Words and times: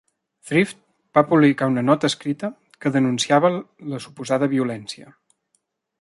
Thrift 0.51 0.79
va 1.17 1.23
publicar 1.33 1.67
una 1.73 1.83
nota 1.91 2.09
escrita 2.13 2.51
que 2.85 2.93
denunciava 2.97 3.53
la 3.93 4.01
suposada 4.07 4.51
violència. 4.55 5.15